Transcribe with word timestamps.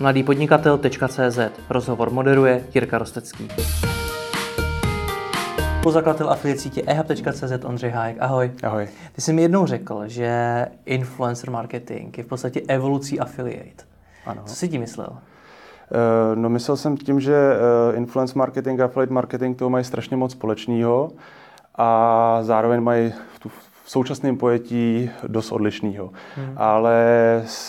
mladýpodnikatel.cz 0.00 1.38
Rozhovor 1.70 2.10
moderuje 2.10 2.64
Jirka 2.74 2.98
Rostecký. 2.98 3.48
Pozakladatel 5.82 6.30
afiliát 6.30 6.60
sítě 6.60 6.82
ehub.cz 6.86 7.64
Ondřej 7.64 7.90
Hájek. 7.90 8.16
Ahoj. 8.20 8.50
Ahoj. 8.62 8.88
Ty 9.12 9.20
jsi 9.20 9.32
mi 9.32 9.42
jednou 9.42 9.66
řekl, 9.66 10.02
že 10.06 10.66
influencer 10.84 11.50
marketing 11.50 12.18
je 12.18 12.24
v 12.24 12.26
podstatě 12.26 12.60
evolucí 12.68 13.20
affiliate. 13.20 13.84
Ano. 14.26 14.42
Co 14.46 14.54
jsi 14.54 14.68
tím 14.68 14.80
myslel? 14.80 15.08
Uh, 15.10 15.18
no 16.34 16.48
myslel 16.48 16.76
jsem 16.76 16.96
tím, 16.96 17.20
že 17.20 17.34
uh, 17.90 17.96
influence 17.96 18.38
marketing 18.38 18.80
a 18.80 18.84
affiliate 18.84 19.14
marketing 19.14 19.58
to 19.58 19.70
mají 19.70 19.84
strašně 19.84 20.16
moc 20.16 20.32
společného 20.32 21.10
a 21.74 22.38
zároveň 22.42 22.80
mají 22.80 23.12
v, 23.34 23.38
tu, 23.38 23.50
v 23.86 23.90
současném 23.90 24.36
pojetí 24.36 25.10
dost 25.26 25.52
odlišného. 25.52 26.10
Hmm. 26.36 26.52
Ale 26.56 27.04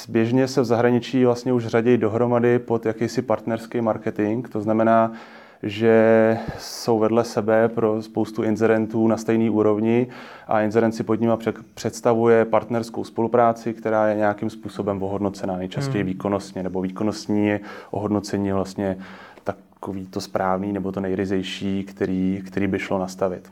běžně 0.09 0.47
se 0.47 0.61
v 0.61 0.65
zahraničí 0.65 1.25
vlastně 1.25 1.53
už 1.53 1.67
řadí 1.67 1.97
dohromady 1.97 2.59
pod 2.59 2.85
jakýsi 2.85 3.21
partnerský 3.21 3.81
marketing, 3.81 4.47
to 4.47 4.61
znamená, 4.61 5.11
že 5.63 6.37
jsou 6.59 6.99
vedle 6.99 7.23
sebe 7.23 7.69
pro 7.69 8.01
spoustu 8.01 8.43
inzerentů 8.43 9.07
na 9.07 9.17
stejné 9.17 9.49
úrovni 9.49 10.07
a 10.47 10.61
inzerent 10.61 10.95
si 10.95 11.03
pod 11.03 11.21
nimi 11.21 11.33
představuje 11.73 12.45
partnerskou 12.45 13.03
spolupráci, 13.03 13.73
která 13.73 14.07
je 14.07 14.15
nějakým 14.15 14.49
způsobem 14.49 15.03
ohodnocená, 15.03 15.57
nejčastěji 15.57 16.03
hmm. 16.03 16.13
výkonnostně, 16.13 16.63
nebo 16.63 16.81
výkonnostní 16.81 17.59
ohodnocení 17.91 18.51
vlastně 18.51 18.97
takový 19.43 20.05
to 20.05 20.21
správný 20.21 20.73
nebo 20.73 20.91
to 20.91 20.99
nejryzejší, 20.99 21.83
který, 21.83 22.43
který 22.45 22.67
by 22.67 22.79
šlo 22.79 22.99
nastavit. 22.99 23.49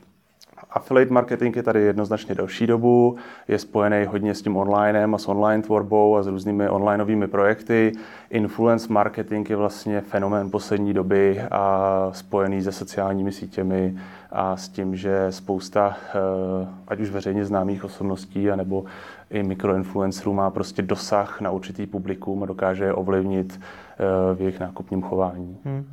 Affiliate 0.76 1.12
marketing 1.12 1.56
je 1.56 1.62
tady 1.62 1.82
jednoznačně 1.82 2.34
delší 2.34 2.66
dobu, 2.66 3.16
je 3.48 3.58
spojený 3.58 4.06
hodně 4.06 4.34
s 4.34 4.42
tím 4.42 4.56
onlinem 4.56 5.14
a 5.14 5.18
s 5.18 5.28
online 5.28 5.62
tvorbou 5.62 6.16
a 6.16 6.22
s 6.22 6.26
různými 6.26 6.68
onlineovými 6.68 7.28
projekty. 7.28 7.92
Influence 8.30 8.92
marketing 8.92 9.50
je 9.50 9.56
vlastně 9.56 10.00
fenomén 10.00 10.50
poslední 10.50 10.94
doby 10.94 11.40
a 11.50 12.08
spojený 12.12 12.62
se 12.62 12.72
sociálními 12.72 13.32
sítěmi 13.32 13.96
a 14.32 14.56
s 14.56 14.68
tím, 14.68 14.96
že 14.96 15.26
spousta 15.30 15.96
eh, 16.08 16.68
ať 16.88 17.00
už 17.00 17.10
veřejně 17.10 17.44
známých 17.44 17.84
osobností, 17.84 18.50
anebo 18.50 18.84
i 19.30 19.42
mikroinfluencerů 19.42 20.32
má 20.32 20.50
prostě 20.50 20.82
dosah 20.82 21.40
na 21.40 21.50
určitý 21.50 21.86
publikum 21.86 22.42
a 22.42 22.46
dokáže 22.46 22.84
je 22.84 22.92
ovlivnit 22.92 23.60
eh, 23.60 24.34
v 24.34 24.40
jejich 24.40 24.60
nákupním 24.60 25.02
chování. 25.02 25.58
Hmm. 25.64 25.86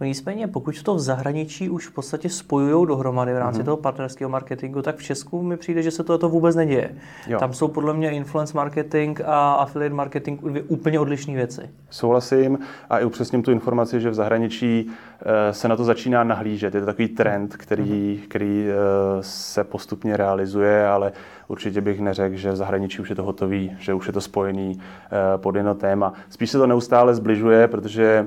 No 0.00 0.06
nicméně, 0.06 0.46
pokud 0.46 0.82
to 0.82 0.94
v 0.94 1.00
zahraničí 1.00 1.70
už 1.70 1.86
v 1.86 1.92
podstatě 1.92 2.28
spojují 2.28 2.86
dohromady 2.86 3.34
v 3.34 3.38
rámci 3.38 3.58
hmm. 3.58 3.64
toho 3.64 3.76
partnerského 3.76 4.30
marketingu, 4.30 4.82
tak 4.82 4.96
v 4.96 5.02
Česku 5.02 5.42
mi 5.42 5.56
přijde, 5.56 5.82
že 5.82 5.90
se 5.90 6.04
to, 6.04 6.18
to 6.18 6.28
vůbec 6.28 6.56
neděje. 6.56 6.94
Jo. 7.26 7.38
Tam 7.38 7.52
jsou 7.52 7.68
podle 7.68 7.94
mě 7.94 8.10
influence 8.10 8.56
marketing 8.56 9.20
a 9.26 9.52
affiliate 9.52 9.94
marketing 9.94 10.40
dvě 10.40 10.62
úplně 10.62 11.00
odlišné 11.00 11.34
věci. 11.34 11.70
Souhlasím 11.90 12.58
a 12.90 12.98
i 12.98 13.04
upřesním 13.04 13.42
tu 13.42 13.50
informaci, 13.50 14.00
že 14.00 14.10
v 14.10 14.14
zahraničí 14.14 14.90
eh, 15.20 15.52
se 15.52 15.68
na 15.68 15.76
to 15.76 15.84
začíná 15.84 16.24
nahlížet. 16.24 16.74
Je 16.74 16.80
to 16.80 16.86
takový 16.86 17.08
trend, 17.08 17.56
který, 17.56 18.14
hmm. 18.16 18.26
který 18.28 18.66
eh, 18.68 18.72
se 19.20 19.64
postupně 19.64 20.16
realizuje, 20.16 20.86
ale 20.86 21.12
určitě 21.48 21.80
bych 21.80 22.00
neřekl, 22.00 22.36
že 22.36 22.52
v 22.52 22.56
zahraničí 22.56 22.77
už 23.00 23.10
je 23.10 23.16
to 23.16 23.22
hotový, 23.22 23.76
že 23.78 23.94
už 23.94 24.06
je 24.06 24.12
to 24.12 24.20
spojený 24.20 24.80
eh, 24.80 25.38
pod 25.38 25.56
jedno 25.56 25.74
téma. 25.74 26.12
Spíš 26.30 26.50
se 26.50 26.58
to 26.58 26.66
neustále 26.66 27.14
zbližuje, 27.14 27.68
protože 27.68 28.26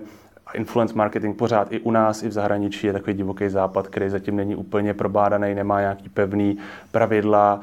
influence 0.53 0.95
marketing 0.95 1.37
pořád 1.37 1.71
i 1.71 1.79
u 1.79 1.91
nás, 1.91 2.23
i 2.23 2.27
v 2.27 2.31
zahraničí 2.31 2.87
je 2.87 2.93
takový 2.93 3.13
divoký 3.13 3.49
západ, 3.49 3.87
který 3.87 4.09
zatím 4.09 4.35
není 4.35 4.55
úplně 4.55 4.93
probádaný, 4.93 5.55
nemá 5.55 5.79
nějaký 5.79 6.09
pevný 6.09 6.57
pravidla. 6.91 7.59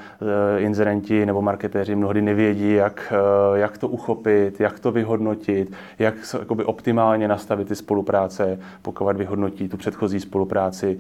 Eh, 0.56 0.61
inzerenti 0.61 1.27
nebo 1.27 1.42
marketéři 1.42 1.94
mnohdy 1.94 2.22
nevědí, 2.22 2.72
jak, 2.72 3.12
eh, 3.12 3.59
jak 3.59 3.78
to 3.78 3.89
uchopit, 3.89 4.61
jak 4.61 4.81
to 4.81 4.92
vyhodnotit, 4.92 5.72
jak 5.98 6.14
jakoby 6.39 6.64
optimálně 6.64 7.28
nastavit 7.28 7.69
ty 7.69 7.75
spolupráce, 7.75 8.59
pokud 8.83 9.16
vyhodnotí 9.16 9.69
tu 9.69 9.77
předchozí 9.77 10.20
spolupráci 10.20 10.98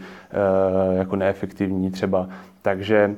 jako 0.98 1.16
neefektivní 1.16 1.90
třeba. 1.90 2.28
Takže 2.62 3.16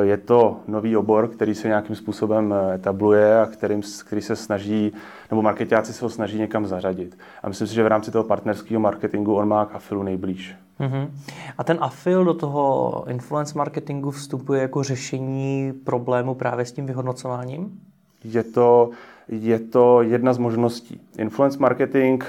je 0.00 0.16
to 0.16 0.60
nový 0.68 0.96
obor, 0.96 1.28
který 1.28 1.54
se 1.54 1.68
nějakým 1.68 1.96
způsobem 1.96 2.54
eh, 2.54 2.74
etabluje 2.74 3.40
a 3.40 3.46
kterým, 3.46 3.82
který 4.06 4.22
se 4.22 4.36
snaží, 4.36 4.92
nebo 5.30 5.42
marketáci 5.42 5.92
se 5.92 6.04
ho 6.04 6.10
snaží 6.10 6.38
někam 6.38 6.66
zařadit. 6.66 7.18
A 7.42 7.48
myslím 7.48 7.66
si, 7.68 7.74
že 7.74 7.82
v 7.82 7.86
rámci 7.86 8.10
toho 8.10 8.24
partnerského 8.24 8.80
marketingu 8.80 9.34
on 9.34 9.48
má 9.48 9.66
k 9.66 9.74
afilu 9.74 10.02
nejblíž. 10.02 10.56
Uh-huh. 10.80 11.10
A 11.58 11.64
ten 11.64 11.78
afil 11.80 12.24
do 12.24 12.34
toho 12.34 13.04
influence 13.08 13.58
marketingu 13.58 14.10
vstupuje 14.10 14.62
jako 14.62 14.82
řešení 14.82 15.72
problému 15.84 16.34
právě 16.34 16.64
s 16.64 16.72
tím 16.72 16.86
vyhodnocováním? 16.86 17.80
Je 18.24 18.42
to, 18.42 18.90
je 19.28 19.58
to 19.58 20.02
jedna 20.02 20.32
z 20.32 20.38
možností. 20.38 21.00
Influence 21.18 21.58
marketing 21.58 22.24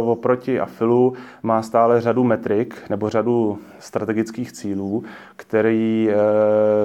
uh, 0.00 0.10
oproti 0.10 0.60
afilu 0.60 1.12
má 1.42 1.62
stále 1.62 2.00
řadu 2.00 2.24
metrik 2.24 2.74
nebo 2.90 3.10
řadu 3.10 3.58
strategických 3.78 4.52
cílů, 4.52 5.04
který 5.36 6.08
uh, 6.08 6.14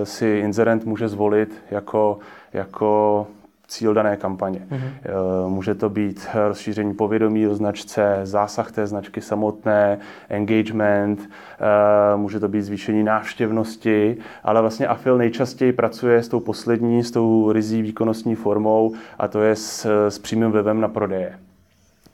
si 0.04 0.42
inzerent 0.44 0.86
může 0.86 1.08
zvolit 1.08 1.64
jako, 1.72 2.20
jako 2.54 3.28
cíl 3.68 3.94
dané 3.94 4.18
kampaně. 4.18 4.68
Mm-hmm. 4.72 5.50
Může 5.50 5.76
to 5.76 5.90
být 5.90 6.28
rozšíření 6.48 6.94
povědomí 6.94 7.48
o 7.48 7.56
značce, 7.56 8.20
zásah 8.24 8.72
té 8.72 8.88
značky 8.88 9.22
samotné, 9.22 10.00
engagement, 10.30 11.20
eh, 11.24 12.18
může 12.18 12.40
to 12.40 12.48
být 12.48 12.62
zvýšení 12.62 13.04
návštěvnosti, 13.04 14.18
ale 14.44 14.62
vlastně 14.62 14.88
Afil 14.88 15.18
nejčastěji 15.18 15.74
pracuje 15.74 16.24
s 16.24 16.28
tou 16.28 16.40
poslední, 16.40 17.04
s 17.04 17.12
tou 17.12 17.52
rizí 17.52 17.82
výkonnostní 17.82 18.36
formou 18.36 18.94
a 19.20 19.28
to 19.28 19.42
je 19.42 19.56
s, 19.56 19.86
s 20.10 20.20
přímým 20.20 20.52
vlivem 20.52 20.82
na 20.82 20.88
prodeje. 20.88 21.40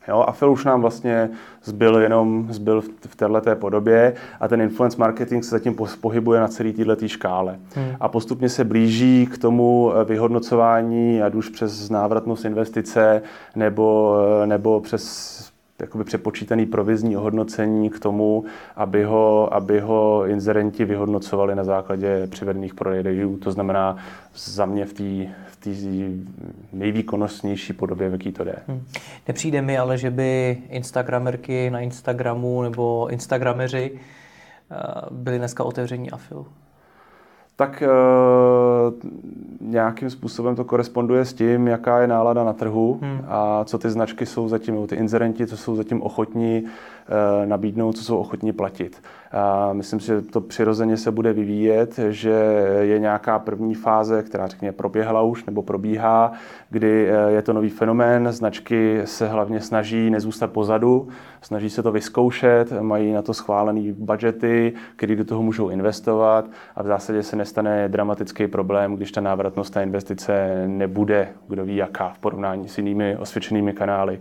Jo, 0.09 0.24
Afil 0.28 0.52
už 0.52 0.66
nám 0.66 0.81
vlastně 0.81 1.30
zbyl 1.64 1.97
jenom 1.97 2.47
zbyl 2.50 2.81
v 2.81 3.16
této 3.16 3.56
podobě 3.56 4.14
a 4.40 4.47
ten 4.47 4.62
influence 4.62 4.97
marketing 4.97 5.44
se 5.44 5.50
zatím 5.50 5.75
pohybuje 6.02 6.40
na 6.40 6.47
celé 6.47 6.72
této 6.72 7.08
škále. 7.08 7.59
Hmm. 7.75 7.96
A 8.00 8.08
postupně 8.08 8.50
se 8.50 8.64
blíží 8.64 9.25
k 9.25 9.38
tomu 9.38 9.92
eh, 9.94 10.03
vyhodnocování, 10.03 11.22
ať 11.22 11.36
už 11.36 11.50
přes 11.50 11.90
návratnost 11.90 12.46
investice 12.46 13.22
nebo, 13.56 14.16
eh, 14.44 14.48
nebo 14.48 14.81
přes 14.81 15.50
jakoby 15.80 16.03
přepočítaný 16.03 16.66
provizní 16.66 17.18
ohodnocení 17.18 17.90
k 17.90 18.00
tomu, 18.00 18.44
aby 18.75 19.03
ho, 19.03 19.53
aby 19.53 19.80
ho 19.80 20.25
inzerenti 20.28 20.86
vyhodnocovali 20.86 21.56
na 21.56 21.64
základě 21.64 22.28
přivedených 22.28 22.74
prodejů. 22.74 23.38
To 23.38 23.52
znamená 23.52 23.98
za 24.36 24.66
mě 24.66 24.86
v 24.86 24.94
té 24.94 25.34
té 25.59 25.70
nejvýkonnostnější 26.74 27.74
podobě, 27.74 28.09
v 28.09 28.12
jaký 28.12 28.31
to 28.31 28.44
jde. 28.44 28.56
Hmm. 28.68 28.86
Nepřijde 29.28 29.62
mi 29.62 29.78
ale, 29.78 29.97
že 29.97 30.12
by 30.12 30.58
Instagramerky 30.70 31.70
na 31.70 31.80
Instagramu 31.80 32.62
nebo 32.62 33.08
Instagrameři 33.12 33.92
eh, 33.92 34.75
byli 35.12 35.38
dneska 35.38 35.64
otevření 35.64 36.12
afil 36.12 36.46
tak 37.59 37.81
e, 37.81 37.88
nějakým 39.62 40.09
způsobem 40.09 40.56
to 40.56 40.64
koresponduje 40.64 41.25
s 41.25 41.34
tím, 41.34 41.68
jaká 41.68 42.02
je 42.02 42.08
nálada 42.08 42.44
na 42.44 42.53
trhu 42.53 43.00
hmm. 43.02 43.25
a 43.28 43.64
co 43.66 43.78
ty 43.78 43.90
značky 43.90 44.25
jsou 44.25 44.50
zatím, 44.50 44.74
nebo 44.74 44.88
ty 44.88 44.96
inzerenti, 44.96 45.48
co 45.48 45.58
jsou 45.58 45.75
zatím 45.75 46.02
ochotní 46.02 46.64
e, 47.09 47.46
nabídnout, 47.46 47.97
co 47.97 48.03
jsou 48.03 48.18
ochotní 48.18 48.53
platit. 48.53 49.02
A 49.31 49.74
myslím 49.74 50.00
si, 50.00 50.08
že 50.08 50.22
to 50.22 50.42
přirozeně 50.42 50.97
se 50.97 51.12
bude 51.12 51.34
vyvíjet, 51.34 52.00
že 52.09 52.30
je 52.81 53.00
nějaká 53.00 53.40
první 53.40 53.75
fáze, 53.75 54.24
která 54.24 54.47
řekněme 54.47 54.72
proběhla 54.72 55.22
už 55.22 55.46
nebo 55.46 55.62
probíhá, 55.62 56.31
kdy 56.69 57.09
eh, 57.09 57.31
je 57.31 57.42
to 57.42 57.53
nový 57.53 57.69
fenomén, 57.69 58.31
značky 58.31 59.02
se 59.06 59.28
hlavně 59.28 59.62
snaží 59.62 60.09
nezůstat 60.09 60.52
pozadu, 60.52 61.08
snaží 61.42 61.69
se 61.69 61.84
to 61.84 61.92
vyzkoušet, 61.92 62.81
mají 62.81 63.12
na 63.12 63.22
to 63.22 63.34
schválený 63.34 63.92
budgety, 63.92 64.74
který 64.96 65.16
do 65.16 65.25
toho 65.25 65.44
můžou 65.44 65.69
investovat 65.69 66.46
a 66.75 66.84
v 66.84 66.88
zásadě 66.88 67.24
se 67.24 67.36
nestane 67.36 67.90
dramatický 67.90 68.48
problém, 68.48 68.96
když 68.96 69.12
ta 69.12 69.22
návratnost 69.22 69.74
té 69.74 69.84
investice 69.84 70.64
nebude, 70.68 71.30
kdo 71.48 71.66
ví 71.66 71.75
jaká, 71.75 72.09
v 72.09 72.19
porovnání 72.19 72.68
s 72.68 72.78
jinými 72.78 73.18
osvědčenými 73.18 73.74
kanály. 73.74 74.19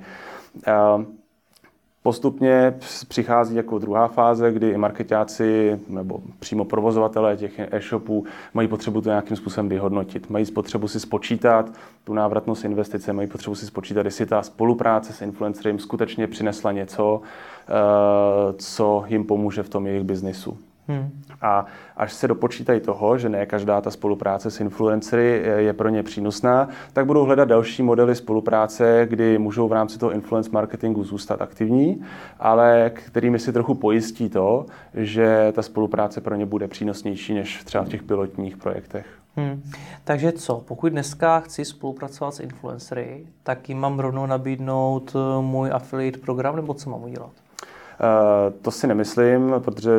Postupně 2.08 2.74
přichází 3.08 3.54
jako 3.54 3.78
druhá 3.78 4.08
fáze, 4.08 4.52
kdy 4.52 4.70
i 4.70 4.76
marketáci 4.78 5.80
nebo 5.88 6.20
přímo 6.38 6.64
provozovatelé 6.64 7.36
těch 7.36 7.58
e-shopů 7.58 8.24
mají 8.54 8.68
potřebu 8.68 9.00
to 9.00 9.08
nějakým 9.08 9.36
způsobem 9.36 9.68
vyhodnotit. 9.68 10.30
Mají 10.30 10.46
potřebu 10.46 10.88
si 10.88 11.00
spočítat 11.00 11.70
tu 12.04 12.14
návratnost 12.14 12.64
investice, 12.64 13.12
mají 13.12 13.28
potřebu 13.28 13.54
si 13.54 13.66
spočítat, 13.66 14.04
jestli 14.04 14.26
ta 14.26 14.42
spolupráce 14.42 15.12
s 15.12 15.22
influencerem 15.22 15.78
skutečně 15.78 16.26
přinesla 16.26 16.72
něco, 16.72 17.20
eh, 17.68 17.72
co 18.52 19.04
jim 19.06 19.24
pomůže 19.24 19.62
v 19.62 19.68
tom 19.68 19.86
jejich 19.86 20.04
biznisu. 20.04 20.58
Hmm. 20.88 21.22
A 21.42 21.66
až 21.96 22.12
se 22.12 22.28
dopočítají 22.28 22.80
toho, 22.80 23.18
že 23.18 23.28
ne 23.28 23.46
každá 23.46 23.80
ta 23.80 23.90
spolupráce 23.90 24.50
s 24.50 24.60
influencery 24.60 25.42
je 25.56 25.72
pro 25.72 25.88
ně 25.88 26.02
přínosná, 26.02 26.68
tak 26.92 27.06
budou 27.06 27.24
hledat 27.24 27.48
další 27.48 27.82
modely 27.82 28.14
spolupráce, 28.14 29.06
kdy 29.10 29.38
můžou 29.38 29.68
v 29.68 29.72
rámci 29.72 29.98
toho 29.98 30.12
influence 30.12 30.50
marketingu 30.52 31.04
zůstat 31.04 31.42
aktivní, 31.42 32.02
ale 32.38 32.90
kterými 32.94 33.38
si 33.38 33.52
trochu 33.52 33.74
pojistí 33.74 34.28
to, 34.28 34.66
že 34.94 35.52
ta 35.52 35.62
spolupráce 35.62 36.20
pro 36.20 36.34
ně 36.34 36.46
bude 36.46 36.68
přínosnější 36.68 37.34
než 37.34 37.64
třeba 37.64 37.84
v 37.84 37.88
těch 37.88 38.02
pilotních 38.02 38.56
projektech. 38.56 39.06
Hmm. 39.36 39.62
Takže 40.04 40.32
co, 40.32 40.62
pokud 40.68 40.88
dneska 40.88 41.40
chci 41.40 41.64
spolupracovat 41.64 42.34
s 42.34 42.40
influencery, 42.40 43.26
tak 43.42 43.68
jim 43.68 43.78
mám 43.78 43.98
rovnou 43.98 44.26
nabídnout 44.26 45.16
eh, 45.16 45.42
můj 45.42 45.70
affiliate 45.72 46.18
program, 46.18 46.56
nebo 46.56 46.74
co 46.74 46.90
mám 46.90 47.02
udělat? 47.02 47.30
Uh, 48.00 48.52
to 48.62 48.70
si 48.70 48.86
nemyslím, 48.86 49.54
protože 49.58 49.90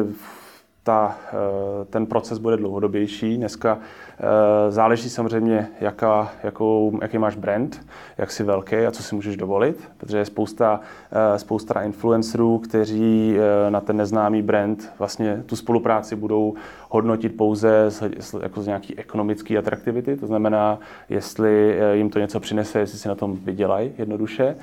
ta, 0.90 1.18
eh, 1.28 1.86
ten 1.86 2.06
proces 2.06 2.38
bude 2.38 2.58
dlouhodobější. 2.58 3.38
Dneska 3.38 3.78
eh, 3.78 4.72
záleží 4.72 5.10
samozřejmě, 5.10 5.68
jaká, 5.82 6.32
jakou, 6.44 7.00
jaký 7.02 7.18
máš 7.18 7.36
brand, 7.36 7.82
jak 8.18 8.32
jsi 8.32 8.44
velký 8.44 8.76
a 8.76 8.92
co 8.92 9.04
si 9.04 9.16
můžeš 9.16 9.38
dovolit, 9.38 9.90
protože 9.98 10.18
je 10.18 10.26
spousta, 10.26 10.80
eh, 11.12 11.40
spousta 11.40 11.82
influencerů, 11.82 12.58
kteří 12.58 13.38
na 13.70 13.82
ten 13.82 13.98
neznámý 13.98 14.42
brand 14.42 14.94
vlastně 15.00 15.44
tu 15.46 15.56
spolupráci 15.56 16.16
budou 16.16 16.54
hodnotit 16.90 17.38
pouze 17.38 17.86
z, 17.88 18.04
jako 18.42 18.62
z 18.62 18.68
nějaký 18.68 19.00
ekonomické 19.00 19.58
atraktivity, 19.58 20.18
to 20.18 20.28
znamená, 20.28 20.80
jestli 21.10 21.80
jim 21.94 22.10
to 22.10 22.20
něco 22.20 22.40
přinese, 22.40 22.80
jestli 22.80 22.98
si 22.98 23.08
na 23.08 23.16
tom 23.16 23.38
vydělají 23.44 23.92
jednoduše. 23.98 24.56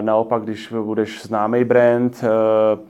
Naopak, 0.00 0.42
když 0.42 0.72
budeš 0.84 1.22
známý 1.22 1.64
brand, 1.64 2.24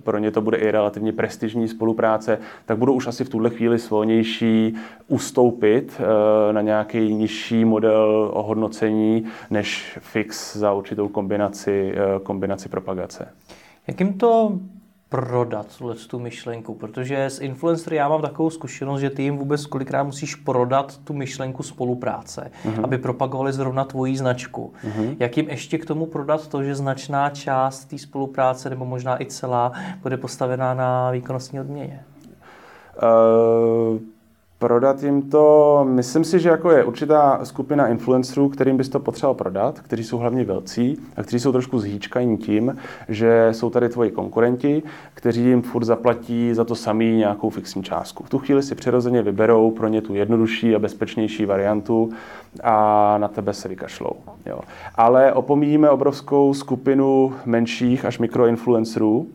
pro 0.02 0.18
ně 0.18 0.30
to 0.30 0.40
bude 0.40 0.56
i 0.56 0.70
relativně 0.70 1.12
prestižní 1.12 1.68
spolupráce, 1.68 1.99
spolupráce, 2.00 2.38
tak 2.66 2.78
budou 2.78 2.94
už 2.94 3.06
asi 3.06 3.24
v 3.24 3.28
tuhle 3.28 3.50
chvíli 3.50 3.78
svolnější 3.78 4.74
ustoupit 5.08 6.00
eh, 6.00 6.52
na 6.52 6.60
nějaký 6.60 7.14
nižší 7.14 7.64
model 7.64 8.30
ohodnocení 8.32 9.24
než 9.50 9.98
fix 10.00 10.56
za 10.56 10.72
určitou 10.72 11.08
kombinaci, 11.08 11.92
eh, 11.94 12.20
kombinaci 12.22 12.68
propagace. 12.68 13.28
Jakým 13.86 14.18
to 14.18 14.52
prodat 15.10 15.78
tuhle 15.78 15.94
tu 15.94 16.18
myšlenku, 16.18 16.74
protože 16.74 17.24
s 17.24 17.40
influencery 17.40 17.96
já 17.96 18.08
mám 18.08 18.22
takovou 18.22 18.50
zkušenost, 18.50 19.00
že 19.00 19.10
ty 19.10 19.22
jim 19.22 19.36
vůbec 19.36 19.66
kolikrát 19.66 20.02
musíš 20.02 20.34
prodat 20.34 20.98
tu 21.04 21.12
myšlenku 21.12 21.62
spolupráce, 21.62 22.50
uh-huh. 22.64 22.84
aby 22.84 22.98
propagovali 22.98 23.52
zrovna 23.52 23.84
tvoji 23.84 24.16
značku. 24.16 24.72
Uh-huh. 24.84 25.16
Jak 25.18 25.36
jim 25.36 25.48
ještě 25.48 25.78
k 25.78 25.84
tomu 25.84 26.06
prodat 26.06 26.48
to, 26.48 26.62
že 26.62 26.74
značná 26.74 27.30
část 27.30 27.84
té 27.84 27.98
spolupráce, 27.98 28.70
nebo 28.70 28.84
možná 28.84 29.22
i 29.22 29.26
celá, 29.26 29.72
bude 30.02 30.16
postavená 30.16 30.74
na 30.74 31.10
výkonnostní 31.10 31.60
odměně? 31.60 32.04
Uh 33.02 34.19
prodat 34.60 35.02
jim 35.02 35.22
to, 35.22 35.80
myslím 35.88 36.24
si, 36.24 36.38
že 36.38 36.48
jako 36.48 36.70
je 36.70 36.84
určitá 36.84 37.40
skupina 37.44 37.88
influencerů, 37.88 38.48
kterým 38.48 38.76
bys 38.76 38.88
to 38.88 39.00
potřeboval 39.00 39.34
prodat, 39.34 39.80
kteří 39.80 40.04
jsou 40.04 40.18
hlavně 40.18 40.44
velcí 40.44 40.98
a 41.16 41.22
kteří 41.22 41.40
jsou 41.40 41.52
trošku 41.52 41.78
zhýčkaní 41.78 42.38
tím, 42.38 42.76
že 43.08 43.48
jsou 43.52 43.70
tady 43.70 43.88
tvoji 43.88 44.10
konkurenti, 44.10 44.82
kteří 45.14 45.44
jim 45.44 45.62
furt 45.62 45.84
zaplatí 45.84 46.54
za 46.54 46.64
to 46.64 46.74
samý 46.74 47.16
nějakou 47.16 47.50
fixní 47.50 47.82
částku. 47.82 48.24
V 48.24 48.30
tu 48.30 48.38
chvíli 48.38 48.62
si 48.62 48.74
přirozeně 48.74 49.22
vyberou 49.22 49.70
pro 49.70 49.88
ně 49.88 50.02
tu 50.02 50.14
jednodušší 50.14 50.74
a 50.74 50.78
bezpečnější 50.78 51.46
variantu 51.46 52.10
a 52.62 53.16
na 53.18 53.28
tebe 53.28 53.54
se 53.54 53.68
vykašlou. 53.68 54.12
Jo. 54.46 54.60
Ale 54.94 55.32
opomíjíme 55.32 55.90
obrovskou 55.90 56.54
skupinu 56.54 57.32
menších 57.46 58.04
až 58.04 58.18
mikroinfluencerů, 58.18 59.26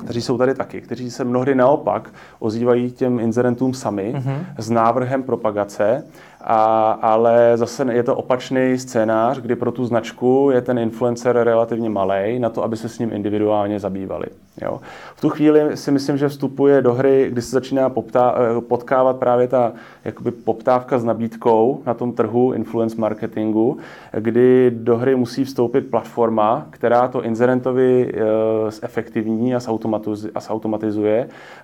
kteří 0.00 0.22
jsou 0.22 0.38
tady 0.38 0.54
taky, 0.54 0.80
kteří 0.80 1.10
se 1.10 1.24
mnohdy 1.24 1.54
naopak 1.54 2.10
ozývají 2.38 2.90
těm 2.90 3.20
inzerentům 3.20 3.74
sami 3.74 4.14
mm-hmm. 4.16 4.44
s 4.58 4.70
návrhem 4.70 5.22
propagace 5.22 6.04
a, 6.40 6.90
ale 7.02 7.52
zase 7.56 7.86
je 7.92 8.02
to 8.02 8.16
opačný 8.16 8.78
scénář, 8.78 9.38
kdy 9.38 9.56
pro 9.56 9.72
tu 9.72 9.86
značku 9.86 10.50
je 10.52 10.60
ten 10.60 10.78
influencer 10.78 11.36
relativně 11.36 11.90
malý 11.90 12.38
na 12.38 12.50
to, 12.50 12.64
aby 12.64 12.76
se 12.76 12.88
s 12.88 12.98
ním 12.98 13.12
individuálně 13.12 13.80
zabývali. 13.80 14.26
Jo. 14.62 14.80
V 15.16 15.20
tu 15.20 15.30
chvíli 15.30 15.76
si 15.76 15.90
myslím, 15.90 16.16
že 16.16 16.28
vstupuje 16.28 16.82
do 16.82 16.94
hry, 16.94 17.26
kdy 17.30 17.42
se 17.42 17.50
začíná 17.50 17.90
poptá, 17.90 18.34
eh, 18.36 18.60
potkávat 18.60 19.16
právě 19.16 19.48
ta 19.48 19.72
jakoby 20.04 20.30
poptávka 20.30 20.98
s 20.98 21.04
nabídkou 21.04 21.82
na 21.86 21.94
tom 21.94 22.12
trhu 22.12 22.52
influence 22.52 22.96
marketingu, 23.00 23.78
kdy 24.12 24.70
do 24.74 24.96
hry 24.96 25.16
musí 25.16 25.44
vstoupit 25.44 25.80
platforma, 25.80 26.66
která 26.70 27.08
to 27.08 27.24
inzerentovi 27.24 28.12
e, 28.14 28.70
zefektivní 28.70 29.54
a 29.54 29.60
zautomatizuje, 29.60 29.83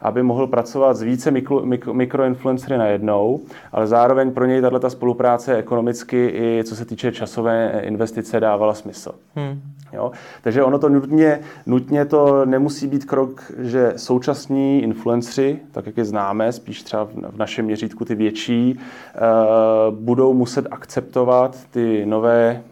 aby 0.02 0.22
mohl 0.22 0.46
pracovat 0.46 0.96
s 0.96 1.02
více 1.02 1.30
mikro, 1.30 1.60
mikro, 1.60 1.94
mikroinfluencery 1.94 2.78
najednou, 2.78 3.40
ale 3.72 3.86
zároveň 3.86 4.30
pro 4.32 4.46
něj 4.46 4.60
tato 4.60 4.90
spolupráce 4.90 5.56
ekonomicky 5.56 6.26
i 6.34 6.64
co 6.64 6.76
se 6.76 6.84
týče 6.84 7.12
časové 7.12 7.80
investice 7.84 8.40
dávala 8.40 8.74
smysl. 8.74 9.12
Hmm. 9.34 9.60
Jo? 9.92 10.10
Takže 10.42 10.62
ono 10.62 10.78
to 10.78 10.88
nutně, 10.88 11.40
nutně 11.66 12.04
to 12.04 12.46
nemusí 12.46 12.86
být 12.86 13.04
krok, 13.04 13.52
že 13.58 13.92
současní 13.96 14.82
influenceri, 14.82 15.58
tak 15.72 15.86
jak 15.86 15.96
je 15.96 16.04
známe, 16.04 16.52
spíš 16.52 16.82
třeba 16.82 17.04
v 17.04 17.36
našem 17.36 17.64
měřítku 17.64 18.04
ty 18.04 18.14
větší, 18.14 18.78
uh, 18.78 19.94
budou 19.94 20.34
muset 20.34 20.66
akceptovat 20.70 21.56
ty 21.70 22.06
nové 22.06 22.62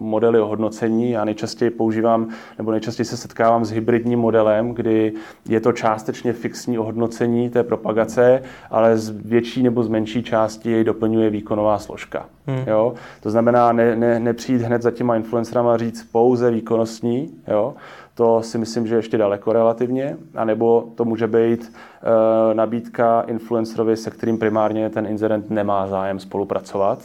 modely 0.00 0.40
ohodnocení. 0.40 1.10
Já 1.10 1.24
nejčastěji 1.24 1.70
používám, 1.70 2.28
nebo 2.58 2.70
nejčastěji 2.70 3.06
se 3.06 3.16
setkávám 3.16 3.64
s 3.64 3.70
hybridním 3.70 4.18
modelem, 4.18 4.74
kdy 4.76 5.12
je 5.48 5.60
to 5.60 5.72
částečně 5.72 6.32
fixní 6.32 6.78
ohodnocení 6.78 7.50
té 7.50 7.62
propagace, 7.62 8.42
ale 8.70 8.98
z 8.98 9.10
větší 9.10 9.62
nebo 9.62 9.82
z 9.82 9.88
menší 9.88 10.22
části 10.22 10.70
jej 10.70 10.84
doplňuje 10.84 11.30
výkonová 11.30 11.78
složka. 11.78 12.26
Hmm. 12.46 12.64
Jo? 12.66 12.94
To 13.20 13.30
znamená 13.30 13.72
ne, 13.72 13.96
ne, 13.96 14.20
nepřijít 14.20 14.62
hned 14.62 14.82
za 14.82 14.90
těma 14.90 15.16
influencerama 15.16 15.74
a 15.74 15.76
říct 15.76 16.08
pouze 16.12 16.50
výkonnostní, 16.50 17.30
jo? 17.48 17.74
to 18.14 18.42
si 18.42 18.58
myslím, 18.58 18.86
že 18.86 18.96
ještě 18.96 19.18
daleko 19.18 19.52
relativně, 19.52 20.16
anebo 20.34 20.88
to 20.94 21.04
může 21.04 21.26
být 21.26 21.72
e, 21.72 22.54
nabídka 22.54 23.20
influencerovi, 23.20 23.96
se 23.96 24.10
kterým 24.10 24.38
primárně 24.38 24.90
ten 24.90 25.06
inzerent 25.06 25.50
nemá 25.50 25.86
zájem 25.86 26.20
spolupracovat 26.20 26.98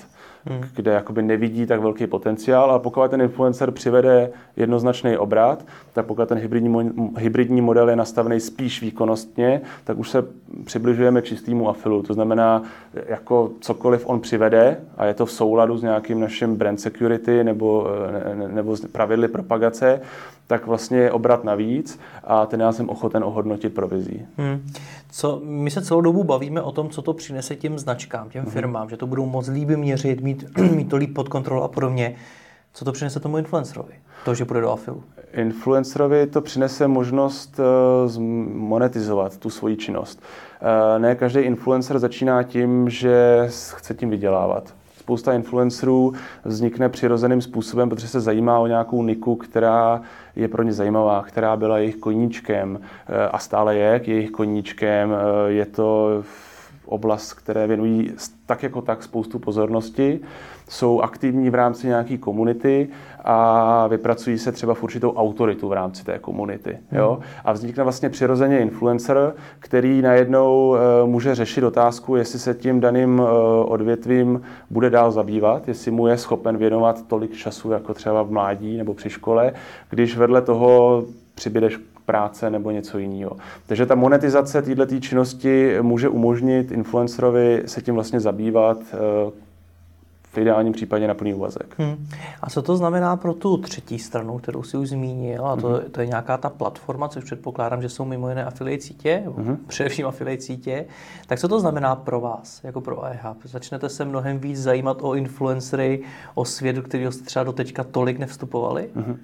hmm. 0.46 0.64
kde 0.76 0.92
jakoby 0.92 1.22
nevidí 1.22 1.66
tak 1.66 1.80
velký 1.82 2.08
potenciál, 2.08 2.72
ale 2.72 2.80
pokud 2.80 3.12
ten 3.12 3.22
influencer 3.22 3.72
přivede 3.72 4.32
jednoznačný 4.56 5.18
obrat, 5.18 5.66
tak 5.94 6.06
pokud 6.06 6.30
ten 6.30 6.38
hybridní, 6.38 6.92
hybridní 7.18 7.62
model 7.62 7.90
je 7.90 7.96
nastavený 7.96 8.40
spíš 8.40 8.82
výkonnostně, 8.82 9.62
tak 9.84 9.98
už 9.98 10.10
se 10.10 10.26
přibližujeme 10.66 11.22
čistému 11.22 11.70
afilu. 11.70 12.04
To 12.04 12.14
znamená, 12.14 12.64
jako 13.08 13.52
cokoliv 13.60 14.04
on 14.06 14.20
přivede 14.20 14.78
a 14.98 15.06
je 15.06 15.14
to 15.14 15.26
v 15.26 15.32
souladu 15.32 15.78
s 15.78 15.82
nějakým 15.82 16.20
naším 16.20 16.56
brand 16.56 16.80
security 16.82 17.44
nebo, 17.44 17.88
ne, 18.36 18.48
nebo 18.48 18.76
pravidly 18.92 19.28
propagace, 19.28 20.02
tak 20.48 20.68
vlastně 20.68 20.98
je 20.98 21.12
obrat 21.12 21.44
navíc 21.44 22.00
a 22.24 22.46
ten 22.46 22.62
já 22.62 22.72
jsem 22.72 22.90
ochoten 22.90 23.24
ohodnotit 23.24 23.74
provizí. 23.74 24.26
Hmm. 24.38 24.68
Co, 25.12 25.42
my 25.44 25.72
se 25.72 25.82
celou 25.82 26.02
dobu 26.02 26.24
bavíme 26.24 26.62
o 26.62 26.72
tom, 26.72 26.90
co 26.90 27.02
to 27.02 27.14
přinese 27.14 27.56
těm 27.56 27.80
značkám, 27.80 28.30
těm 28.30 28.44
hmm. 28.44 28.52
firmám, 28.52 28.90
že 28.90 28.98
to 28.98 29.08
budou 29.08 29.26
moc 29.26 29.48
líbě 29.48 29.78
měřit, 29.78 30.22
mít, 30.22 30.31
mít 30.76 30.90
to 30.90 30.98
líp 30.98 31.14
pod 31.14 31.30
kontrolou 31.30 31.64
a 31.64 31.68
podobně. 31.68 32.16
Co 32.74 32.86
to 32.86 32.92
přinese 32.92 33.20
tomu 33.20 33.38
influencerovi? 33.38 33.94
To, 34.26 34.36
že 34.36 34.46
půjde 34.46 34.62
do 34.62 34.72
afilu. 34.72 35.04
Influencerovi 35.34 36.28
to 36.28 36.42
přinese 36.42 36.88
možnost 36.88 37.60
uh, 37.60 38.22
monetizovat 38.54 39.38
tu 39.38 39.50
svoji 39.50 39.78
činnost. 39.78 40.22
Uh, 40.62 41.02
ne 41.02 41.16
každý 41.16 41.40
influencer 41.40 42.00
začíná 42.00 42.44
tím, 42.44 42.90
že 42.90 43.46
chce 43.50 43.94
tím 43.94 44.10
vydělávat 44.10 44.74
spousta 45.02 45.34
influencerů 45.34 46.14
vznikne 46.46 46.90
přirozeným 46.90 47.42
způsobem, 47.42 47.90
protože 47.90 48.08
se 48.08 48.20
zajímá 48.20 48.60
o 48.60 48.68
nějakou 48.68 49.04
niku, 49.04 49.36
která 49.36 50.02
je 50.36 50.48
pro 50.48 50.64
ně 50.64 50.74
zajímavá, 50.74 51.24
která 51.24 51.58
byla 51.58 51.78
jejich 51.78 51.96
koníčkem 51.96 52.80
eh, 52.82 53.28
a 53.28 53.38
stále 53.38 53.76
je 53.76 54.02
jejich 54.06 54.32
koníčkem. 54.32 55.14
Eh, 55.14 55.52
je 55.52 55.66
to 55.66 56.24
oblast, 56.92 57.34
které 57.34 57.68
věnují 57.68 58.12
tak 58.46 58.64
jako 58.64 58.82
tak 58.82 59.04
spoustu 59.04 59.40
pozornosti, 59.40 60.20
jsou 60.70 61.02
aktivní 61.02 61.50
v 61.50 61.56
rámci 61.56 61.88
nějaké 61.88 62.18
komunity 62.18 62.90
a 63.24 63.88
vypracují 63.88 64.38
se 64.38 64.52
třeba 64.52 64.74
v 64.74 64.84
určitou 64.84 65.14
autoritu 65.14 65.68
v 65.68 65.74
rámci 65.74 66.06
té 66.06 66.20
komunity. 66.20 66.78
Jo? 66.92 67.14
Hmm. 67.14 67.30
A 67.46 67.54
vznikne 67.54 67.84
vlastně 67.84 68.10
přirozeně 68.10 68.60
influencer, 68.60 69.34
který 69.60 70.02
najednou 70.02 70.76
e, 70.76 71.08
může 71.08 71.36
řešit 71.36 71.64
otázku, 71.64 72.16
jestli 72.16 72.40
se 72.40 72.54
tím 72.54 72.80
daným 72.80 73.20
e, 73.20 73.24
odvětvím 73.64 74.42
bude 74.70 74.90
dál 74.90 75.12
zabývat, 75.12 75.68
jestli 75.68 75.92
mu 75.92 76.08
je 76.08 76.18
schopen 76.18 76.58
věnovat 76.58 77.08
tolik 77.08 77.34
času 77.36 77.72
jako 77.72 77.94
třeba 77.94 78.24
v 78.24 78.32
mládí 78.32 78.78
nebo 78.78 78.94
při 78.94 79.10
škole, 79.10 79.54
když 79.90 80.18
vedle 80.18 80.42
toho 80.42 81.04
přibydeš 81.36 81.80
práce 82.12 82.50
nebo 82.50 82.72
něco 82.72 82.98
jiného. 82.98 83.32
Takže 83.68 83.86
ta 83.86 83.96
monetizace 83.96 84.62
této 84.62 85.00
činnosti 85.00 85.78
může 85.82 86.10
umožnit 86.10 86.72
influencerovi 86.72 87.64
se 87.66 87.82
tím 87.82 87.96
vlastně 87.96 88.20
zabývat 88.20 88.78
eh, 88.94 89.32
v 90.34 90.38
ideálním 90.38 90.74
případě 90.74 91.08
na 91.08 91.14
plný 91.14 91.34
úvazek. 91.34 91.76
Hmm. 91.78 92.08
A 92.42 92.50
co 92.50 92.62
to 92.62 92.78
znamená 92.78 93.16
pro 93.16 93.34
tu 93.34 93.58
třetí 93.58 94.00
stranu, 94.00 94.38
kterou 94.38 94.64
si 94.64 94.78
už 94.78 94.90
zmínil, 94.90 95.48
a 95.48 95.56
to, 95.56 95.68
hmm. 95.68 95.80
to 95.92 96.02
je 96.02 96.08
nějaká 96.08 96.38
ta 96.38 96.50
platforma, 96.50 97.08
což 97.08 97.24
předpokládám, 97.24 97.82
že 97.82 97.90
jsou 97.90 98.06
mimo 98.06 98.30
jiné 98.30 98.46
afiliate 98.46 98.84
sítě, 98.84 99.24
hmm. 99.38 99.58
především 99.68 100.08
afiliate 100.08 100.42
sítě, 100.42 100.86
tak 101.28 101.40
co 101.40 101.48
to 101.48 101.60
znamená 101.60 101.96
pro 101.96 102.20
vás, 102.20 102.62
jako 102.64 102.82
pro 102.82 103.04
iHub? 103.14 103.38
Začnete 103.44 103.90
se 103.90 104.06
mnohem 104.06 104.40
víc 104.40 104.62
zajímat 104.62 104.98
o 105.02 105.16
influencery, 105.16 106.04
o 106.36 106.46
svět, 106.46 106.76
do 106.76 106.82
kterého 106.82 107.12
jste 107.12 107.26
třeba 107.26 107.44
doteďka 107.44 107.84
tolik 107.84 108.20
nevstupovali? 108.20 108.90
Hmm. 108.96 109.18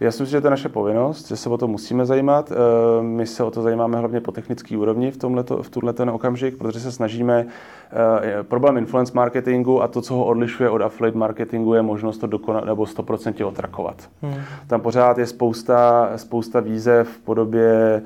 Já 0.00 0.10
si 0.10 0.22
myslím, 0.22 0.38
že 0.38 0.40
to 0.40 0.46
je 0.46 0.50
naše 0.50 0.68
povinnost, 0.68 1.28
že 1.28 1.36
se 1.36 1.48
o 1.48 1.58
to 1.58 1.68
musíme 1.68 2.06
zajímat. 2.06 2.52
Eh, 2.52 3.02
my 3.02 3.26
se 3.26 3.44
o 3.44 3.50
to 3.50 3.62
zajímáme 3.62 3.98
hlavně 3.98 4.20
po 4.20 4.32
technické 4.32 4.78
úrovni 4.78 5.10
v, 5.10 5.16
tomhleto, 5.16 5.62
v 5.62 5.70
tuhle 5.70 5.92
ten 5.92 6.10
okamžik, 6.10 6.56
protože 6.56 6.80
se 6.80 6.92
snažíme, 6.92 7.46
eh, 7.92 8.42
problém 8.42 8.76
influence 8.76 9.12
marketingu 9.14 9.82
a 9.82 9.88
to, 9.88 10.02
co 10.02 10.14
ho 10.14 10.24
odlišuje 10.24 10.70
od 10.70 10.82
affiliate 10.82 11.18
marketingu, 11.18 11.74
je 11.74 11.82
možnost 11.82 12.18
to 12.18 12.26
dokonat 12.26 12.64
nebo 12.64 12.86
100% 12.86 13.46
otrakovat. 13.46 14.08
Hmm. 14.22 14.34
Tam 14.66 14.80
pořád 14.80 15.18
je 15.18 15.26
spousta, 15.26 16.10
spousta 16.16 16.60
výzev 16.60 17.08
v 17.08 17.18
podobě 17.18 18.02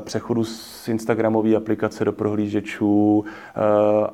přechodu 0.00 0.44
z 0.44 0.88
Instagramové 0.88 1.56
aplikace 1.56 2.04
do 2.04 2.12
prohlížečů 2.12 3.24
eh, 3.24 3.60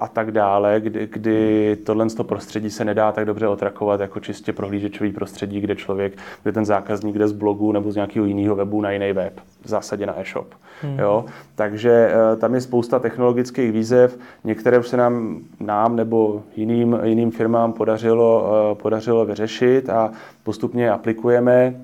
a 0.00 0.08
tak 0.08 0.30
dále, 0.30 0.80
kdy, 0.80 1.08
kdy 1.12 1.76
tohle 1.86 2.06
prostředí 2.22 2.70
se 2.70 2.84
nedá 2.84 3.12
tak 3.12 3.24
dobře 3.24 3.48
otrakovat 3.48 4.00
jako 4.00 4.20
čistě 4.20 4.52
prohlížečový 4.52 5.12
prostředí, 5.12 5.60
kde 5.60 5.76
člověk, 5.76 6.18
kde 6.42 6.52
ten 6.52 6.64
zákazník 6.64 7.18
jde 7.18 7.28
z 7.28 7.32
blogu 7.32 7.72
nebo 7.72 7.92
z 7.92 7.94
nějakého 7.94 8.26
jiného 8.26 8.56
webu 8.56 8.80
na 8.80 8.90
jiný 8.90 9.12
web, 9.12 9.40
v 9.64 9.68
zásadě 9.68 10.06
na 10.06 10.20
e-shop. 10.20 10.46
Hmm. 10.82 10.98
Jo? 10.98 11.24
Takže 11.54 12.10
eh, 12.10 12.36
tam 12.36 12.54
je 12.54 12.60
spousta 12.60 12.98
technologických 12.98 13.72
výzev, 13.72 14.18
některé 14.44 14.78
už 14.78 14.88
se 14.88 14.96
nám, 14.96 15.38
nám 15.60 15.96
nebo 15.96 16.42
jiným, 16.56 16.98
jiným 17.02 17.30
firmám 17.30 17.72
podařilo, 17.72 18.48
podařilo 18.82 19.26
vyřešit 19.26 19.90
a 19.90 20.12
postupně 20.42 20.90
aplikujeme. 20.90 21.74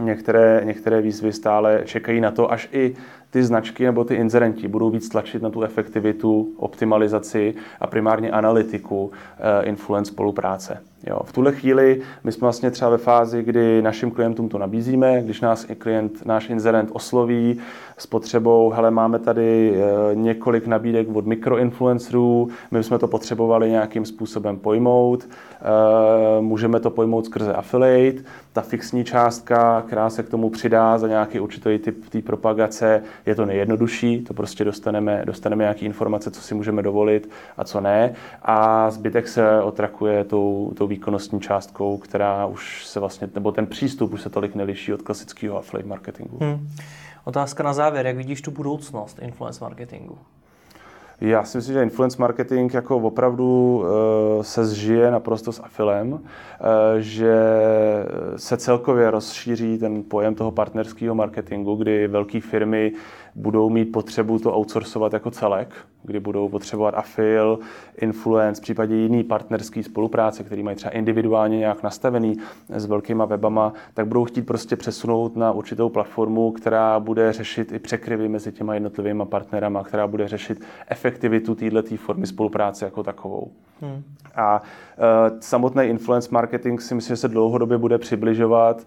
Některé, 0.00 0.60
některé 0.64 1.00
výzvy 1.00 1.32
stále 1.32 1.82
čekají 1.84 2.20
na 2.20 2.30
to, 2.30 2.52
až 2.52 2.68
i 2.72 2.94
ty 3.34 3.44
značky 3.44 3.84
nebo 3.84 4.04
ty 4.04 4.14
inzerenti 4.14 4.68
budou 4.68 4.90
víc 4.90 5.08
tlačit 5.08 5.42
na 5.42 5.50
tu 5.50 5.62
efektivitu, 5.62 6.54
optimalizaci 6.56 7.54
a 7.80 7.86
primárně 7.86 8.30
analytiku 8.30 9.10
eh, 9.38 9.64
influence 9.64 10.12
spolupráce. 10.12 10.80
Jo. 11.06 11.20
V 11.24 11.32
tuhle 11.32 11.52
chvíli 11.52 12.00
my 12.24 12.32
jsme 12.32 12.40
vlastně 12.40 12.70
třeba 12.70 12.90
ve 12.90 12.98
fázi, 12.98 13.42
kdy 13.42 13.82
našim 13.82 14.10
klientům 14.10 14.48
to 14.48 14.58
nabízíme, 14.58 15.22
když 15.22 15.40
nás 15.40 15.66
klient, 15.78 16.26
náš 16.26 16.50
inzerent 16.50 16.90
osloví 16.92 17.58
s 17.98 18.06
potřebou, 18.06 18.70
hele, 18.70 18.90
máme 18.90 19.18
tady 19.18 19.74
e, 19.76 20.14
několik 20.14 20.66
nabídek 20.66 21.16
od 21.16 21.26
mikroinfluencerů, 21.26 22.48
my 22.70 22.84
jsme 22.84 22.98
to 22.98 23.08
potřebovali 23.08 23.70
nějakým 23.70 24.04
způsobem 24.04 24.58
pojmout, 24.58 25.24
e, 25.24 26.40
můžeme 26.40 26.80
to 26.80 26.90
pojmout 26.90 27.26
skrze 27.26 27.52
affiliate, 27.52 28.22
ta 28.52 28.60
fixní 28.60 29.04
částka, 29.04 29.82
která 29.86 30.10
se 30.10 30.22
k 30.22 30.28
tomu 30.28 30.50
přidá 30.50 30.98
za 30.98 31.08
nějaký 31.08 31.40
určitý 31.40 31.78
typ 31.78 32.08
té 32.08 32.22
propagace, 32.22 33.02
je 33.26 33.34
to 33.34 33.46
nejjednodušší, 33.46 34.24
to 34.24 34.34
prostě 34.34 34.64
dostaneme, 34.64 35.22
dostaneme 35.26 35.64
nějaké 35.64 35.84
informace, 35.84 36.30
co 36.30 36.40
si 36.40 36.54
můžeme 36.54 36.82
dovolit 36.82 37.30
a 37.56 37.64
co 37.64 37.80
ne 37.80 38.14
a 38.42 38.90
zbytek 38.90 39.28
se 39.28 39.62
otrakuje 39.62 40.24
tou, 40.24 40.72
tou 40.76 40.86
výkonnostní 40.86 41.40
částkou, 41.40 41.98
která 41.98 42.46
už 42.46 42.86
se 42.86 43.00
vlastně, 43.00 43.28
nebo 43.34 43.52
ten 43.52 43.66
přístup 43.66 44.12
už 44.12 44.22
se 44.22 44.30
tolik 44.30 44.54
neliší 44.54 44.92
od 44.92 45.02
klasického 45.02 45.58
affiliate 45.58 45.88
marketingu. 45.88 46.38
Hmm. 46.40 46.68
Otázka 47.24 47.62
na 47.62 47.72
závěr, 47.72 48.06
jak 48.06 48.16
vidíš 48.16 48.42
tu 48.42 48.50
budoucnost 48.50 49.18
influence 49.22 49.64
marketingu? 49.64 50.18
Já 51.20 51.44
si 51.44 51.58
myslím, 51.58 51.74
že 51.74 51.82
influence 51.82 52.16
marketing 52.20 52.74
jako 52.74 52.96
opravdu 52.96 53.76
uh, 54.36 54.42
se 54.42 54.64
zžije 54.64 55.10
naprosto 55.10 55.52
s 55.52 55.62
afilem, 55.62 56.12
uh, 56.12 56.18
že 56.98 57.34
se 58.36 58.56
celkově 58.56 59.10
rozšíří 59.10 59.78
ten 59.78 60.02
pojem 60.02 60.34
toho 60.34 60.50
partnerského 60.50 61.14
marketingu, 61.14 61.74
kdy 61.76 62.08
velké 62.08 62.40
firmy 62.40 62.92
budou 63.34 63.70
mít 63.70 63.84
potřebu 63.84 64.38
to 64.38 64.58
outsourcovat 64.58 65.12
jako 65.12 65.30
celek, 65.30 65.74
kdy 66.02 66.20
budou 66.20 66.48
potřebovat 66.48 66.94
afil, 66.94 67.58
influence, 68.00 68.60
v 68.60 68.62
případě 68.62 68.94
jiný 68.94 69.24
partnerský 69.24 69.82
spolupráce, 69.82 70.44
který 70.44 70.62
mají 70.62 70.76
třeba 70.76 70.90
individuálně 70.90 71.58
nějak 71.58 71.82
nastavený 71.82 72.36
s 72.68 72.86
velkýma 72.86 73.24
webama, 73.24 73.72
tak 73.94 74.06
budou 74.06 74.24
chtít 74.24 74.42
prostě 74.42 74.76
přesunout 74.76 75.36
na 75.36 75.52
určitou 75.52 75.88
platformu, 75.88 76.52
která 76.52 77.00
bude 77.00 77.32
řešit 77.32 77.72
i 77.72 77.78
překryvy 77.78 78.28
mezi 78.28 78.52
těma 78.52 78.74
jednotlivými 78.74 79.22
partnerama, 79.26 79.84
která 79.84 80.06
bude 80.06 80.28
řešit 80.28 80.64
efektivitu 80.88 81.54
této 81.54 81.96
formy 81.96 82.26
spolupráce 82.26 82.84
jako 82.84 83.02
takovou. 83.02 83.50
Hmm. 83.80 84.02
A 84.36 84.62
uh, 84.62 85.38
samotný 85.40 85.84
influence 85.84 86.28
marketing 86.32 86.80
si 86.80 86.94
myslím, 86.94 87.16
že 87.16 87.20
se 87.20 87.28
dlouhodobě 87.28 87.78
bude 87.78 87.98
přibližovat 87.98 88.76
uh, 88.76 88.84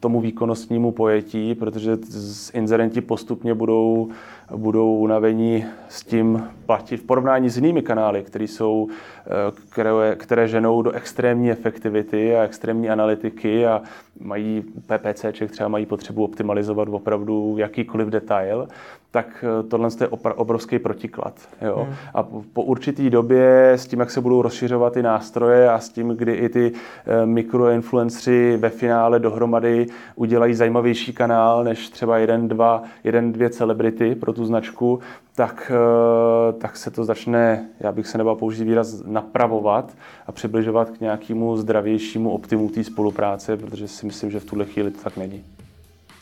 tomu 0.00 0.20
výkonnostnímu 0.20 0.92
pojetí, 0.92 1.54
protože 1.54 1.96
z 2.02 2.50
inzerenti 2.68 3.00
postupně 3.00 3.54
budou 3.54 4.08
budou 4.56 4.96
unavení 4.96 5.64
s 5.88 6.04
tím 6.04 6.48
platit 6.66 6.96
v 6.96 7.02
porovnání 7.02 7.50
s 7.50 7.56
jinými 7.56 7.82
kanály, 7.82 8.22
které 8.22 8.44
jsou, 8.44 8.88
eh, 9.26 9.30
které, 9.70 10.16
které 10.16 10.48
ženou 10.48 10.82
do 10.82 10.90
extrémní 10.90 11.50
efektivity 11.50 12.36
a 12.36 12.42
extrémní 12.42 12.90
analytiky 12.90 13.66
a 13.66 13.82
mají 14.20 14.64
PPCček, 14.86 15.50
třeba 15.50 15.68
mají 15.68 15.86
potřebu 15.86 16.24
optimalizovat 16.24 16.88
opravdu 16.88 17.54
jakýkoliv 17.58 18.08
detail, 18.08 18.68
tak 19.10 19.44
eh, 19.44 19.62
tohle 19.62 19.88
je 20.00 20.08
obrovský 20.08 20.78
protiklad. 20.78 21.34
Jo? 21.62 21.76
Hmm. 21.76 21.94
A 22.14 22.22
po 22.52 22.62
určitý 22.62 23.10
době 23.10 23.72
s 23.72 23.86
tím, 23.86 24.00
jak 24.00 24.10
se 24.10 24.20
budou 24.20 24.42
rozšiřovat 24.42 24.92
ty 24.92 25.02
nástroje 25.02 25.70
a 25.70 25.78
s 25.78 25.88
tím, 25.88 26.08
kdy 26.08 26.34
i 26.34 26.48
ty 26.48 26.72
eh, 26.72 27.26
mikroinfluenceri 27.26 28.56
ve 28.56 28.68
finále 28.68 29.18
dohromady 29.18 29.86
udělají 30.16 30.54
zajímavější 30.54 31.12
kanál 31.12 31.64
než 31.64 31.88
třeba 31.88 32.18
jeden, 32.18 32.48
dva, 32.48 32.82
jeden, 33.04 33.32
dvě 33.32 33.50
celebrity 33.50 34.14
pro 34.14 34.32
tu 34.38 34.46
značku, 34.46 35.00
tak, 35.34 35.72
eh, 35.74 36.52
tak 36.52 36.76
se 36.76 36.90
to 36.90 37.04
začne, 37.04 37.68
já 37.80 37.92
bych 37.92 38.06
se 38.06 38.18
nebal 38.18 38.36
použít 38.36 38.64
výraz, 38.64 39.02
napravovat 39.06 39.92
a 40.26 40.32
přibližovat 40.32 40.90
k 40.90 41.00
nějakému 41.00 41.56
zdravějšímu 41.56 42.30
optimu 42.30 42.68
té 42.68 42.84
spolupráce, 42.84 43.56
protože 43.56 43.88
si 43.88 44.06
myslím, 44.06 44.30
že 44.30 44.40
v 44.40 44.44
tuhle 44.44 44.64
chvíli 44.64 44.90
to 44.90 45.00
tak 45.02 45.16
není. 45.16 45.44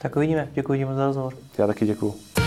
Tak 0.03 0.17
uvidíme. 0.17 0.49
Děkuji 0.55 0.87
za 0.95 1.07
rozhovor. 1.07 1.33
Já 1.59 1.67
taky 1.67 1.87
děkuji. 1.87 2.46